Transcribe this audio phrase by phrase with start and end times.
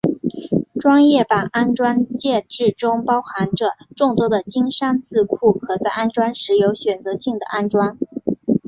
[0.79, 7.99] 专业版安装介质中包含着众多的金山字库可在安装时有选择性的安装。